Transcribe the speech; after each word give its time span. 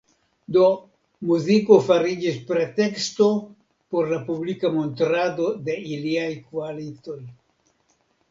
Do 0.55 0.67
muziko 1.31 1.75
fariĝis 1.89 2.39
preteksto 2.47 3.27
por 3.95 4.09
la 4.13 4.19
publika 4.29 4.73
montrado 4.79 5.51
de 5.69 5.75
iliaj 5.93 6.27
kvalitoj. 6.47 7.19